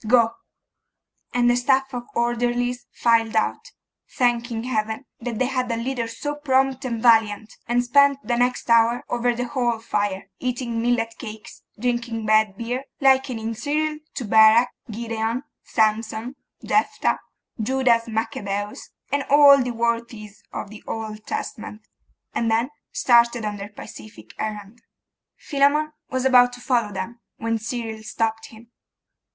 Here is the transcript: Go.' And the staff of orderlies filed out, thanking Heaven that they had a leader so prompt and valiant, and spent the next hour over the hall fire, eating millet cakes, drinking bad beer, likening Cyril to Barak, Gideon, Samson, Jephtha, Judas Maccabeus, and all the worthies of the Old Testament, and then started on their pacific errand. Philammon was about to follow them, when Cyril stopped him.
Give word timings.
Go.' 0.07 0.31
And 1.31 1.47
the 1.47 1.55
staff 1.55 1.93
of 1.93 2.07
orderlies 2.15 2.87
filed 2.91 3.35
out, 3.35 3.69
thanking 4.09 4.63
Heaven 4.63 5.05
that 5.19 5.37
they 5.37 5.45
had 5.45 5.71
a 5.71 5.77
leader 5.77 6.07
so 6.07 6.33
prompt 6.33 6.83
and 6.85 6.99
valiant, 7.03 7.55
and 7.67 7.83
spent 7.83 8.17
the 8.23 8.35
next 8.35 8.67
hour 8.71 9.03
over 9.09 9.35
the 9.35 9.47
hall 9.49 9.77
fire, 9.77 10.27
eating 10.39 10.81
millet 10.81 11.19
cakes, 11.19 11.61
drinking 11.79 12.25
bad 12.25 12.57
beer, 12.57 12.85
likening 12.99 13.53
Cyril 13.53 13.99
to 14.15 14.25
Barak, 14.25 14.69
Gideon, 14.89 15.43
Samson, 15.61 16.35
Jephtha, 16.65 17.19
Judas 17.61 18.07
Maccabeus, 18.07 18.89
and 19.11 19.21
all 19.29 19.59
the 19.61 19.69
worthies 19.69 20.41
of 20.51 20.71
the 20.71 20.83
Old 20.87 21.27
Testament, 21.27 21.83
and 22.33 22.49
then 22.49 22.71
started 22.91 23.45
on 23.45 23.57
their 23.57 23.69
pacific 23.69 24.33
errand. 24.39 24.81
Philammon 25.37 25.93
was 26.09 26.25
about 26.25 26.53
to 26.53 26.59
follow 26.59 26.91
them, 26.91 27.19
when 27.37 27.59
Cyril 27.59 28.01
stopped 28.01 28.47
him. 28.47 28.71